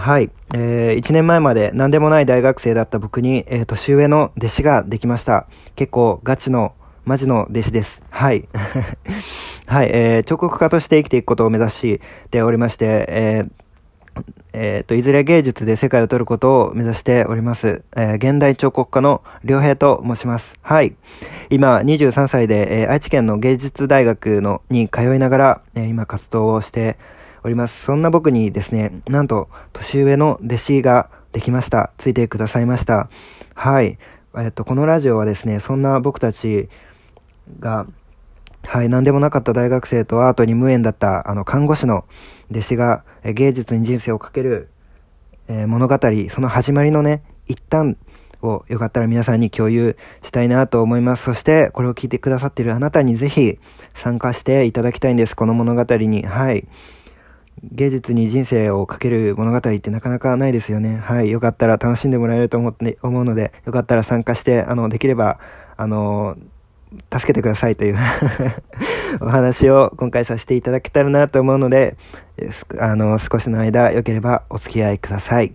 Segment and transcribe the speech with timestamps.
[0.00, 0.30] はい。
[0.54, 5.46] えー、1年前まで何でもない大学生だった僕に、えー、年上の弟子ができました。
[5.76, 6.72] 結構ガチの、
[7.04, 8.00] マジの弟子です。
[8.08, 8.48] はい。
[9.68, 12.00] はい、えー、彫刻家として生きていくことを目指し
[12.30, 14.22] ておりまして、えー、
[14.54, 17.82] えっ、ー、と、いずれ芸術で世界を取ることを目指しております。
[17.94, 20.54] えー、現代彫刻家の良平と申します。
[20.62, 20.94] はい。
[21.50, 26.96] 今、23歳で、えー、愛知県の芸術大学のに通いながら、え今活動をして
[27.42, 27.84] おります。
[27.84, 31.92] そんな僕にですね、なんと、年上の弟子ができました。
[31.98, 33.08] ついてくださいました。
[33.54, 33.98] はい。
[34.36, 36.68] えっ、と、このラジオはですね、そんな僕たち
[37.58, 37.86] が、
[38.64, 42.04] はい、何でもなかった大学生とアートに無縁だったあの看護師の
[42.50, 44.68] 弟子が芸術に人生をかける、
[45.48, 45.98] えー、物語、
[46.30, 47.96] その始まりのね、一端
[48.42, 51.24] をよかったら皆さんに共有したいなと思います。
[51.24, 53.58] そしてこれを聞いてくださっているあなたにぜひ
[53.94, 55.34] 参加していただきたいんです。
[55.34, 56.24] この物語に。
[56.24, 56.66] はい。
[57.62, 60.96] 芸術に人生をかける物語ってなかなかないですよね。
[60.96, 61.30] はい。
[61.30, 65.38] よかったら楽しんでもらえると思って、思うので、よかったら参加して、あの、できれば、
[65.76, 66.36] あの、
[67.12, 67.96] 助けてくださいという
[69.20, 71.96] お話を今回させていただけたらなと思うので、
[72.78, 75.54] あの、少しの間、よければお付き合いください。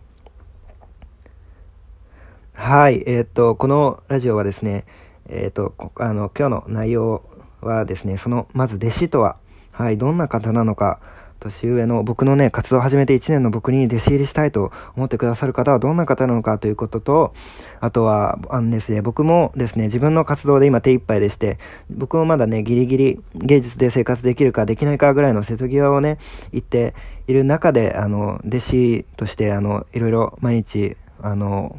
[2.53, 4.86] はい、えっ、と、このラジオはですね、
[5.28, 7.23] えっ、と、あの、今日の内容
[7.61, 9.36] はですね、その、まず弟子とは、
[9.72, 11.00] はい、どんな方なのか、
[11.39, 17.33] 年上の僕のね、活動を始めて1年の僕に弟子入りしたいと思ってくださる方はどんな方なのかということと、
[17.80, 26.17] あとは、あのですね、僕もですね、自分の活動で今手一杯でして、僕もまだね、ギリギリ芸術で生活できるかできないかぐらいの瀬戸際をね、
[26.52, 26.95] 言って
[27.27, 31.77] いる中で、あの、弟子として、あの、いろいろ毎日、あの、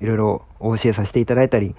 [0.00, 1.74] いろいろお教えさせていただいたり、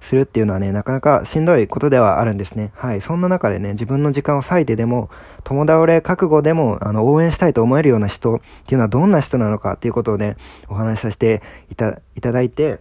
[0.00, 2.72] するっていうのはね、なかなかしんどいことではあるんですね。
[2.74, 3.00] はい。
[3.00, 5.10] そんな中でね、自分の時間を割いてでも、
[5.44, 10.36] 友倒れ覚悟でも、あの、応援したいと思えるような人っていうのはどんな人なのかっていうことをね、
[10.68, 12.80] お話しさせていたいただいて、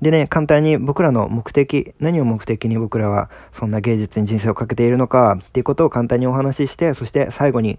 [0.00, 7.78] でね、簡単に僕らの目的、何を目的に僕らはそんな芸術に人生をかけているのかっていうことを簡単にお話しして、そして最後に、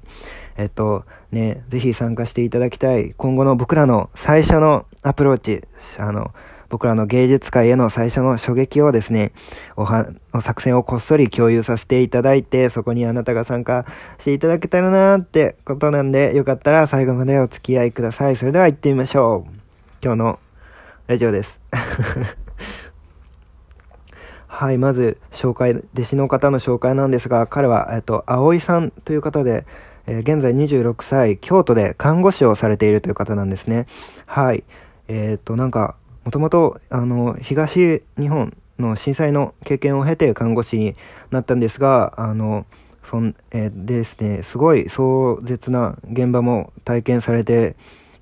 [0.57, 5.63] えっと、ね、ぜひ参加していただきたい、今後の僕らの最初のアプローチ、
[5.97, 6.31] あの、
[6.69, 9.31] 僕らの芸術界への最初の衝撃をですね、
[9.75, 10.07] おは、
[10.41, 13.85] 作戦をこっそり共有させていただいて、そこにあなたが参加
[14.19, 18.35] していただけたらなーってことなんで、よかったら最後までお付き合いください。
[18.35, 19.51] それでは行ってみましょう。
[20.03, 20.39] 今日の
[21.07, 21.59] ラジオです。
[24.47, 29.65] はい、まず紹介、弟子の方の紹介なんですが、彼は、えっと、葵さんという方で、
[30.05, 33.87] え、現在26歳、京都で看護師をされているという方なんですね。
[34.25, 34.63] はい。
[35.07, 35.95] えっ、と、なんか、
[36.29, 40.95] もともと、あの、東日本の震災の経験を経て看護師に
[41.31, 42.67] なったんですが、あの、
[43.03, 47.75] そん、えー、ですね、すごい壮絶な現場も体験されて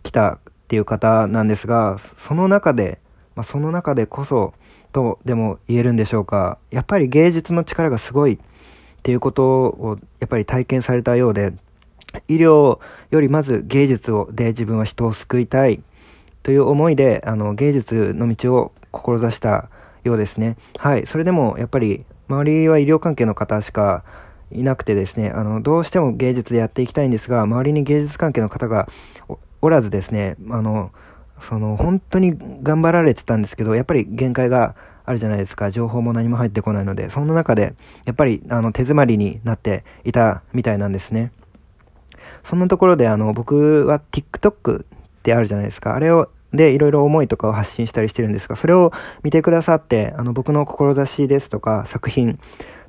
[0.03, 2.99] きたっていう方なんですが、その中で、
[3.35, 4.53] まあ、その中でこそ、
[4.93, 8.37] とでも言えるんでしょうか、やっぱり芸術の力がすごいっ
[9.03, 11.51] ていうことをやっぱり体験されたようで、
[12.29, 12.79] 医療
[13.11, 15.81] よりまず芸術をで自分は人を救いたい。
[16.43, 19.69] という思いで、あの、芸術の道を志した
[20.03, 20.57] ようですね。
[20.77, 21.05] はい。
[21.05, 24.03] それでも、やっぱり、周りは医療関係の方しか
[24.51, 28.87] いなくてですね、あの、どうしても芸術でやっていきたいんですが、周りに芸術関係の方が
[29.61, 30.91] おらずですね、あの、
[31.39, 34.75] その、本当に頑張られてたんですけど、やっぱり限界が
[35.05, 35.71] あるじゃないですか。
[35.71, 37.75] 情報も何も入ってこないので、そんな中で、
[38.05, 41.31] やっぱり、あの、手詰まりになっていたみたいなんですね。
[42.43, 44.85] そんなところで、あの、僕は TikTok
[45.27, 45.93] ってあるじゃないですか。
[45.93, 52.39] あれをで、いろいろ思いとかを発信したりしてるんですが、それを見てくださって、あの、僕の志ですとか、作品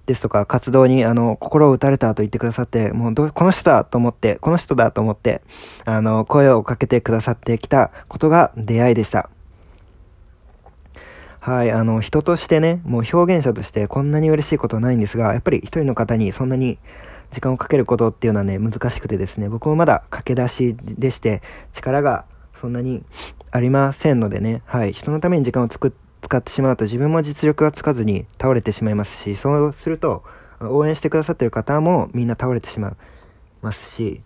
[0.06, 5.42] ですとか、活動に、あの、心を打たれたと言ってくださって、もうど、この人だと思って、この人だと思って、
[5.84, 9.28] あの、声をかけてくださってきたことが出会いでした。
[11.40, 16.78] はい、あの、人としてね、もう表現者としてこんなに嬉しいことはないんですが、やっぱり一人の方にそんなに
[17.32, 22.24] 時間をかけることっていうのはね、難しくてですね、僕もまだ駆け出しでして、力が
[22.54, 23.04] そんなに
[23.50, 30.24] ありませんのでね、はい、人のために時間を使ってしまうと自分も実力がつかずに倒れてしまいますし、そうすると
[30.60, 32.92] 応援してくださってる方もみんな倒れてしまい
[33.62, 34.22] ますし、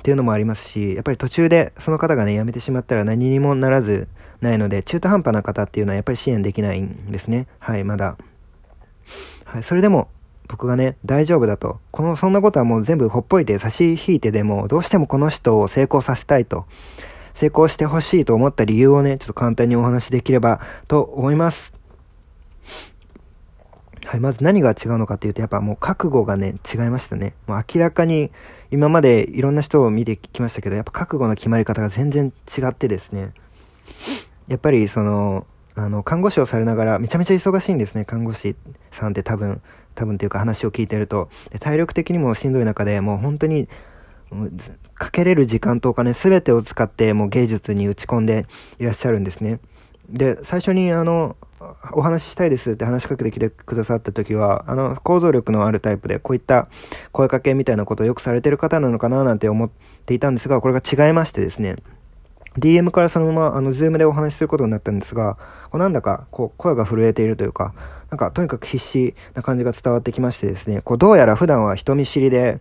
[0.00, 4.08] っていうのもありますし、やっぱり途中でその方がね、辞めてしまったら何にもならず
[4.40, 7.46] ないので、中途半端な方っていうのはやっぱり支援できないんですね。
[7.58, 8.16] はい、まだ。
[9.44, 10.08] はい、それでも
[10.52, 11.80] 僕がね、大丈夫だと。
[11.92, 16.66] この、そんなことはもう全部ほっぽいて差し引いてでも、どうしてもこの人を成功させたいと。
[17.32, 21.72] 成功してほしいと思った理由をね、ちょっと簡単にお話しできればと思います。
[24.04, 27.32] はい、まず何が違うのかっていうと、やっぱもう覚悟がね、違いましたね。
[27.46, 28.30] もう明らかに
[28.70, 33.30] 今までいろんな人を見てきましたけど、やっぱ覚悟の決まり方が全然違ってですね、
[34.48, 38.56] やっぱりその、あの、看護師をされながら、めちゃめちゃ忙しいんですね、看護師
[38.90, 39.62] さんって多分、
[39.94, 41.28] 多分っていうか話を聞いてると。
[41.60, 43.68] 体力的にもしんどい中でもう本当に、
[44.94, 48.46] かけれる時間とお金全てを使ってもう芸術に打ち込んで
[48.78, 49.60] いらっしゃるんですね。
[50.08, 51.36] で、最初にあの、
[51.92, 56.68] お話ししたいですって話しかけてきてくださった時は、あの、行動力のあるタイプで、こういった
[57.12, 59.70] 声かけみたいなことをよくされてる方なのかななんて思っ
[60.06, 61.76] ていたんですが、これが違いましてですね、
[62.58, 65.36] DM からそのまま、あの、ズームでお話しすることになったんですが、
[65.70, 67.74] こうなんだか、こう、声が震えているというか、
[68.10, 72.60] なんか、とにかく必死な感じが伝わってきましてですね、こう、どうやら普段は人見知りで、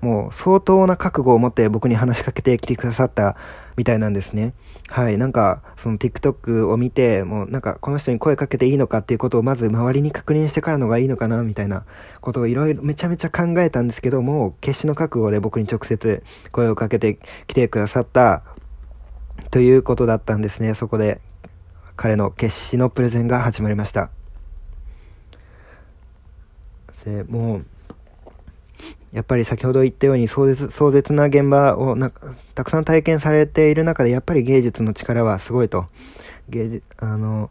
[0.00, 3.36] もう相当な覚悟を持って僕に話しかけてきてくださった
[3.76, 4.54] みたいなんですね。
[4.88, 5.18] はい。
[5.18, 11.84] なんか、その TikTok を見て、もうなんかこの人に声かけていいのかっていうことをまず周りに確認してからのがいいのかなみたいな
[12.20, 18.42] ことをいろいろめちゃめちゃ考えたんですけども、決死の覚悟で僕に直接声をかけてきてくださった
[19.50, 20.74] ということだったんですね。
[20.74, 21.20] そこで
[21.96, 24.10] 彼の決死のプレゼンが始まりました。
[27.04, 27.66] でもう
[29.12, 32.12] やっぱり先ほど言ったように壮絶壮絶な現場をな
[32.54, 35.86] たくさん体験されている中でやっぱり芸術の力はすごいと
[36.48, 37.50] 芸あの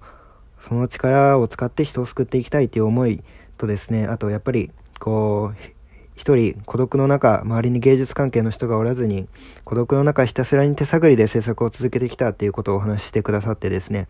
[0.68, 3.24] その力を使って人を救っていきたいという思い
[3.58, 5.79] とですねあとやっぱりこう
[6.20, 9.30] 一人孤独の中周りに芸術関係の人がおらずに
[9.64, 14.08] 孤独の中ひたすらに手探りで制作を続けてきたっていうことをお話ししてくださってですね。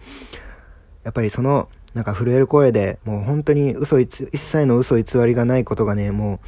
[1.03, 6.47] やっぱりそのなんか震える声でもう本当に嘘一切の嘘偽りがないことがねもう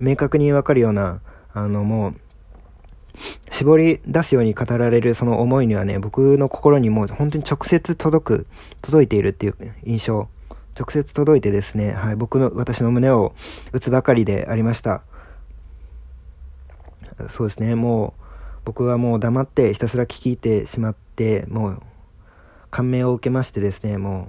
[0.00, 1.20] 明確にわかるような、
[1.52, 2.14] あの、もう、
[3.50, 8.46] 絞り出すように語られるその思いにはね、僕の心にも本当に直接届く、
[8.80, 10.28] 届いているっていう印象、
[10.78, 13.34] 直接届いてですね、はい、僕の、私の胸を
[13.72, 15.02] 打つばかりでありました。
[17.30, 18.22] そうですね、もう、
[18.64, 21.82] 僕はもう黙ってひたすら聞き入ってしまって、もう、
[22.70, 24.28] 感銘を受けましてですね、も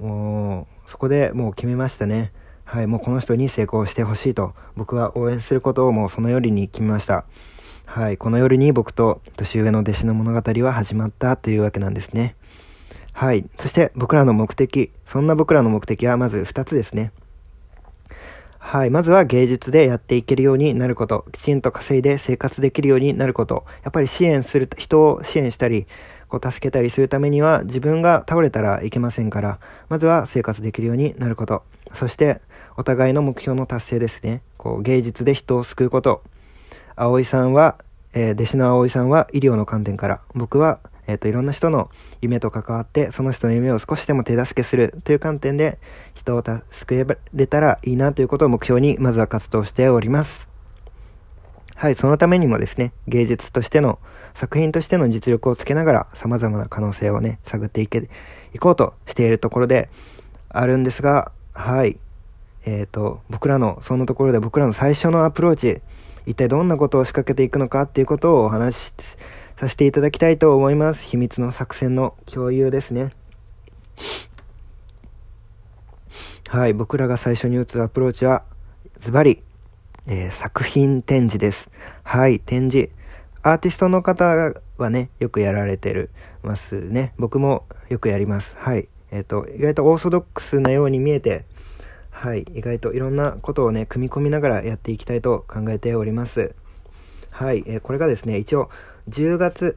[0.00, 2.32] う、もう、そこでもう決めましたね。
[2.64, 7.24] はい、もうこの人に成功してほしいと、僕は応援することをもうその夜に決めました。
[7.86, 12.34] はい、この夜に僕と年上の弟子の物語は始まったというわけなんですね。
[13.14, 17.12] はい、そして僕らの目的、そんな僕らの目的はまず2つですね。
[18.58, 18.90] はい。
[18.90, 21.26] まずは芸術でやっていけるようになること。
[21.32, 23.64] きちんと稼いで生活できるようになること。
[23.84, 25.86] やっぱり支援する、人を支援したり、
[26.28, 31.62] こう助けたりするためには自分が倒れたらいけませんから、まずは生活できるようになること。
[31.92, 32.40] そして、
[32.76, 34.42] お互いの目標の達成ですね。
[34.56, 36.22] こう芸術で人を救うこと。
[36.96, 37.76] 葵さんは、
[38.14, 41.90] えー、弟子の葵さんは医療の観点から、僕は、えっ、ー、と、いろんな人の
[42.20, 45.78] 夢と関わって、その人の夢を少しでも手助けするという観点で、
[46.14, 50.48] 人を救えれたらいいなということを目標に、まずは活動しております。
[51.76, 53.98] はい、そのためにもですね、芸術としての、
[54.34, 58.08] 作品としての実力をつけながら、様々な可能性をね、探っていけ、
[58.52, 59.90] いこうとしているところで
[60.48, 61.98] あるんですが、はい、
[62.64, 65.82] えっ、ー、と、僕らの、そんなところで僕らの最初のアプローチ、
[66.26, 68.94] 一体どんなことを仕掛けていくのかっていうことをお話し
[69.58, 71.02] させていただきたいと思います。
[71.04, 73.12] 秘密の作戦の共有ですね。
[76.48, 78.44] はい、僕らが最初に打つアプローチは、
[79.00, 79.42] ズバリ、
[80.06, 81.70] えー、作品展示です。
[82.02, 82.90] はい、展示。
[83.42, 84.24] アーティストの方
[84.76, 86.10] はね、よくやられてる
[86.42, 87.12] ますね。
[87.18, 88.56] 僕もよくやります。
[88.58, 88.88] はい。
[89.10, 91.44] えっ、ー、と、意外とオーソドックスなように見えて、
[92.10, 96.54] はい、意外といろんなことをね、組み込みながらやっていきたいと考えております。
[97.30, 98.70] はい、えー、これがですね、一応
[99.08, 99.76] 10月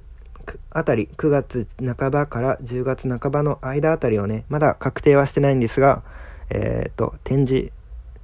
[0.70, 1.68] あたり、9月
[1.98, 6.04] 半ばから10月半ばの間あたりをね、まだ確定はしてないんですが、
[6.50, 7.72] えっ、ー、と、展示、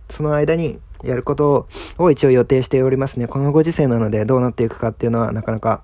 [0.10, 1.68] その間にやること
[1.98, 3.28] を一応予定しておりますね。
[3.28, 5.84] このご時世なのでどうなっていくかっていうのはなかなか、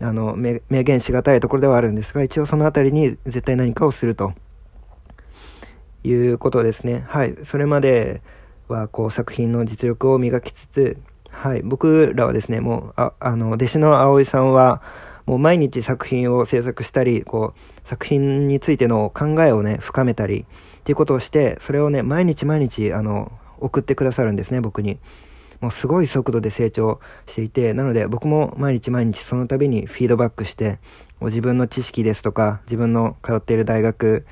[0.00, 4.32] あの、明言しがたいところではあるんですが、一応そのあたりに絶対何かをすると
[6.02, 7.04] いうことですね。
[7.08, 7.36] はい。
[7.44, 8.22] それまで
[8.68, 10.98] は、こう、作品の実力を磨きつつ、
[11.36, 11.60] はい。
[11.62, 14.80] 僕らはですね、もう、あ、あの、弟子の葵さんは、
[15.26, 20.46] もう毎日作品を制作したり、こう、作品についての考えをね、深めたり、
[20.80, 24.98] っていうことをして、それをね、毎日毎日、あの、送ってくださるんですね、僕に。
[25.60, 30.78] もうすごい速度で成長していて、なので僕も毎日毎日その度にフィードバックして、
[31.18, 34.26] もう自分の知識ですとか、自分の通っている大学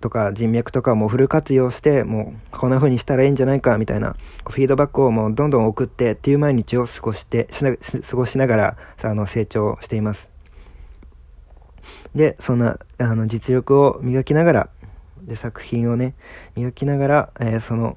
[0.00, 4.16] とか人脈とかもフル活用してもうこんな風にしたらいいんじゃないかみたいな
[4.48, 7.48] フィードバックをもうどんどん送ってっていう毎日を過ごして
[8.08, 10.30] 過ごしながらあの成長しています
[12.14, 14.70] でそんなあの実力を磨きながら
[15.22, 16.14] で作品をね
[16.56, 17.96] 磨きながら、えー、その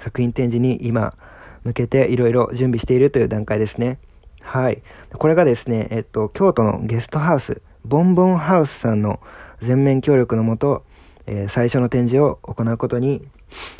[0.00, 1.16] 作品展示に今
[1.64, 3.98] 向けていろいろ準備しているという段階ですね。
[4.42, 4.82] はい。
[5.12, 9.18] これがですね、えっと、京都のゲストハウス、ボンボンハウスさんの
[9.62, 10.84] 全面協力のもと、
[11.26, 13.22] えー、最初の展示を行うことに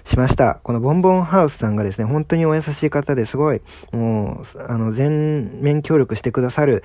[0.05, 0.61] しました。
[0.63, 3.61] このボンボンハウスさんがですね、本当にお優しい方ですごい、
[3.93, 6.83] もう、あの、全面協力してくださる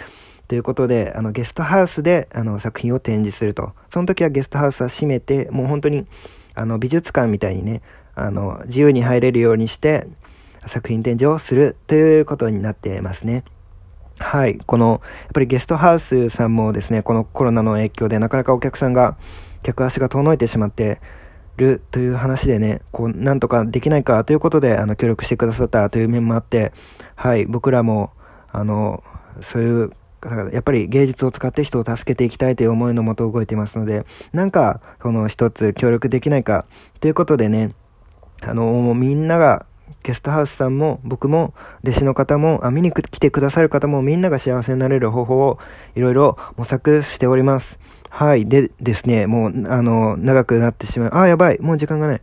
[0.48, 3.74] ということで、あの、ゲストハウスで、あの、作品を展示すると。
[3.92, 6.08] その時はゲストハウスは閉めて、もう本当に、
[6.56, 7.82] あの、美術館みたいにね、
[8.16, 10.08] あの、自由に入れるようにして、
[10.68, 13.44] 作品展示をするということになってますね。
[14.20, 14.58] はい。
[14.66, 19.18] この、やっぱりゲストハウスさんもですね、このコロナの影響でなかなかお客さんが、
[19.64, 21.02] 客足が遠のいてしまって
[21.58, 26.74] るという話でね、こう、なんとかできないかということで、あの、協力してくださったという面もあって、
[27.16, 27.46] はい。
[27.46, 28.12] 僕らも、
[28.52, 29.04] あの、
[29.42, 29.92] そういう、
[30.52, 36.66] やっぱり芸術を使って人を助けていきたいという思いのもと動いていますので、なんか、その一つ協力できないか
[37.00, 37.74] ということでね、
[38.42, 39.66] あの、みんなが
[40.04, 41.54] ゲストハウスさんも僕も
[41.84, 45.60] 弟子の方もあ見に来てくださる方もみんなが幸せになれる方法を
[45.96, 47.80] いろいろ模索しております。
[48.10, 48.48] はい。
[48.48, 51.12] でですね、もうあの長くなってしまう。
[51.14, 51.60] あ、やばい。
[51.60, 52.22] もう時間がない。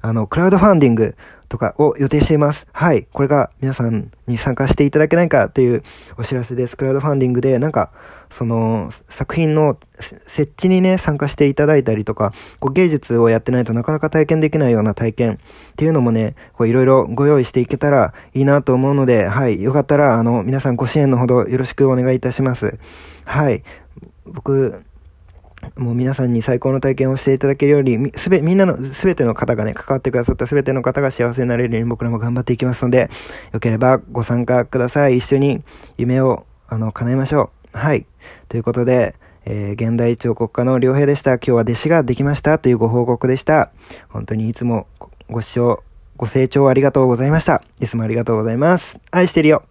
[0.00, 1.16] あの、クラウドファンディング
[1.48, 2.66] とかを予定しています。
[2.72, 3.06] はい。
[3.12, 5.82] これが皆さんに参加していただけないかという
[6.16, 6.76] お知らせです。
[6.76, 7.90] クラウドファンディングで、なんか、
[8.30, 19.62] その、作品の設置にね、参加していただいたりとか、こう芸術をやってないとなかなか体験できないような体験っていうのもね、こういろいろご用意していけたらいいなと思うので、はい。
[19.62, 22.78] よかったら、あの、皆さんご支援のほどよろしくお願いいたします。
[23.24, 23.62] はい。
[24.26, 24.82] 僕、
[25.76, 33.10] もう皆さんに最高の体験をしていただけるように、すべ、みんなの、すべての方がね、関わってくださったすべての方が幸せになれるように僕らも頑張っていきますので、
[33.52, 35.18] よければご参加ください。
[35.18, 35.62] 一緒に
[35.96, 37.78] 夢を、あの、叶えましょう。
[37.78, 38.06] はい。
[38.48, 41.34] ということで、えー、現代彫刻家の良平でした。
[41.34, 43.70] 今日は弟子ができましたというご報告でした。
[44.08, 44.86] 本当にいつも
[45.30, 45.82] ご視聴、
[46.16, 47.62] ご清聴ありがとうございました。
[47.80, 48.98] いつもありがとうございます。
[49.10, 49.62] 愛してるよ。